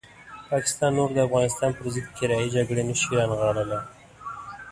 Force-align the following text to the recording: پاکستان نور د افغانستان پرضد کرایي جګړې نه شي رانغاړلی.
پاکستان 0.51 0.91
نور 0.97 1.09
د 1.13 1.17
افغانستان 1.27 1.69
پرضد 1.77 2.07
کرایي 2.17 2.47
جګړې 2.55 2.83
نه 2.89 2.95
شي 2.99 3.11
رانغاړلی. 3.19 3.81